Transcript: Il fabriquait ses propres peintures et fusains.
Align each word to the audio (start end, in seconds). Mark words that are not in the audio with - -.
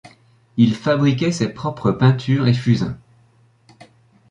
Il 0.57 0.73
fabriquait 0.75 1.31
ses 1.31 1.49
propres 1.49 1.91
peintures 1.91 2.47
et 2.47 2.55
fusains. 2.55 2.97